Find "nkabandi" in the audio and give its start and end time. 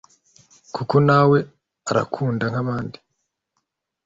2.51-2.99